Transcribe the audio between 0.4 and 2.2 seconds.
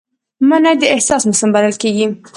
مني د احساس موسم بلل کېږي